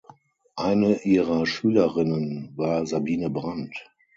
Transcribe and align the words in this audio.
Eine 0.55 1.03
ihrer 1.05 1.45
Schülerinnen 1.45 2.53
war 2.57 2.87
Sabine 2.87 3.29
Brand. 3.29 3.77